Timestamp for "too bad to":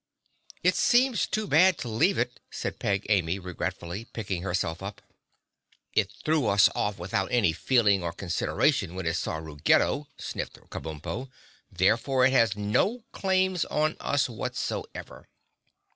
1.27-1.87